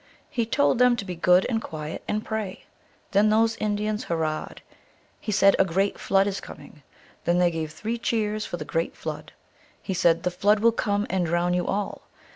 [0.31, 2.63] He told them to be good and quiet, and pray.
[3.11, 4.57] Then those Indians hur rahed.
[5.19, 6.81] He said," A great Flood is coming."
[7.25, 9.31] Then they gave three cheers for the great Flood.
[9.79, 12.01] He said," The Flood will come and drown you all."